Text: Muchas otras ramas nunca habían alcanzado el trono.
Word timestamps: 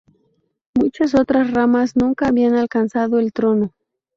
Muchas 0.73 1.13
otras 1.13 1.51
ramas 1.51 1.95
nunca 1.95 2.27
habían 2.27 2.55
alcanzado 2.55 3.19
el 3.19 3.31
trono. 3.31 3.71